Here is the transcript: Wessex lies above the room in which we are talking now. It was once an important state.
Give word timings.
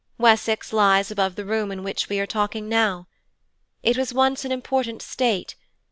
Wessex 0.17 0.73
lies 0.73 1.11
above 1.11 1.35
the 1.35 1.45
room 1.45 1.71
in 1.71 1.83
which 1.83 2.09
we 2.09 2.19
are 2.19 2.25
talking 2.25 2.67
now. 2.67 3.07
It 3.83 3.97
was 3.97 4.15
once 4.15 4.43
an 4.43 4.51
important 4.51 5.03
state. 5.03 5.53